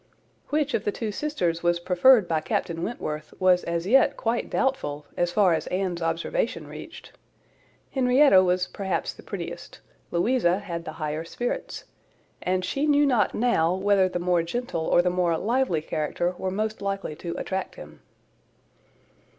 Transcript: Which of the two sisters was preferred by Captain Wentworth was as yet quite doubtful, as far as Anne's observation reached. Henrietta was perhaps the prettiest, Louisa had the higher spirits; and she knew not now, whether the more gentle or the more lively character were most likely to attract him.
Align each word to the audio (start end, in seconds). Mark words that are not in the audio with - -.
Which 0.49 0.73
of 0.73 0.83
the 0.83 0.91
two 0.91 1.11
sisters 1.11 1.61
was 1.61 1.79
preferred 1.79 2.27
by 2.27 2.41
Captain 2.41 2.81
Wentworth 2.81 3.35
was 3.39 3.63
as 3.65 3.85
yet 3.85 4.17
quite 4.17 4.49
doubtful, 4.49 5.05
as 5.15 5.31
far 5.31 5.53
as 5.53 5.67
Anne's 5.67 6.01
observation 6.01 6.65
reached. 6.65 7.11
Henrietta 7.91 8.43
was 8.43 8.65
perhaps 8.65 9.13
the 9.13 9.21
prettiest, 9.21 9.79
Louisa 10.09 10.57
had 10.57 10.85
the 10.85 10.93
higher 10.93 11.23
spirits; 11.23 11.83
and 12.41 12.65
she 12.65 12.87
knew 12.87 13.05
not 13.05 13.35
now, 13.35 13.75
whether 13.75 14.09
the 14.09 14.17
more 14.17 14.41
gentle 14.41 14.87
or 14.87 15.03
the 15.03 15.11
more 15.11 15.37
lively 15.37 15.83
character 15.83 16.33
were 16.39 16.49
most 16.49 16.81
likely 16.81 17.15
to 17.17 17.35
attract 17.37 17.75
him. 17.75 18.01